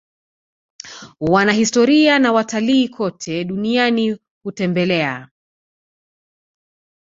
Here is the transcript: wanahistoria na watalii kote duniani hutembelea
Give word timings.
wanahistoria 1.19 2.19
na 2.19 2.31
watalii 2.31 2.89
kote 2.89 3.43
duniani 3.45 4.19
hutembelea 4.43 5.29